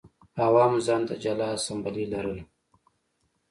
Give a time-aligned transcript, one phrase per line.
[0.45, 2.43] عوامو ځان ته جلا اسامبله لرله